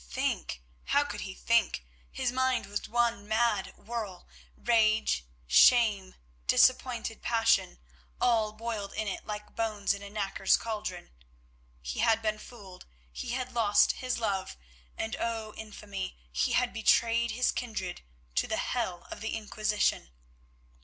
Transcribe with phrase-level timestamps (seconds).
[0.09, 0.63] Think!
[0.85, 1.85] How could he think?
[2.11, 4.27] His mind was one mad whirl;
[4.57, 6.15] rage, shame,
[6.47, 7.77] disappointed passion,
[8.19, 11.11] all boiled in it like bones in a knacker's cauldron.
[11.83, 14.57] He had been fooled, he had lost his love,
[14.97, 15.53] and, oh!
[15.55, 18.01] infamy, he had betrayed his kindred
[18.33, 20.09] to the hell of the Inquisition.